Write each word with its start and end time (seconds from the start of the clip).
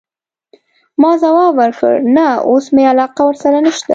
ما 1.01 1.11
ځواب 1.21 1.51
ورکړ: 1.59 1.93
نه، 2.15 2.27
اوس 2.49 2.65
مي 2.75 2.83
علاقه 2.91 3.21
ورسره 3.25 3.57
نشته. 3.65 3.89